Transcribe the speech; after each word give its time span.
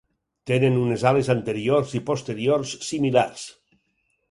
Tenen 0.51 0.79
unes 0.83 1.05
ales 1.09 1.29
anteriors 1.33 1.95
i 2.01 2.03
posteriors 2.09 2.75
similars. 2.91 3.47